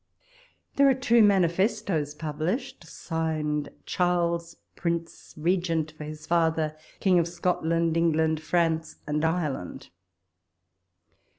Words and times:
_There 0.77 0.89
are 0.89 0.95
two 0.95 1.21
manifestoes 1.21 2.15
published, 2.15 2.87
signed 2.87 3.69
Charles 3.85 4.55
Prince, 4.75 5.35
llegent 5.37 5.91
for 5.91 6.05
his 6.05 6.25
father, 6.25 6.75
King 6.99 7.19
of 7.19 7.27
Scotland, 7.27 7.95
England, 7.95 8.41
France, 8.41 8.95
and 9.05 9.23
Ireland. 9.23 9.89